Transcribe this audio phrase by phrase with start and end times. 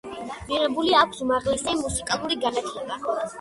[0.51, 2.99] მიღებული აქვს უმაღლესი მუსიკალური განათლება.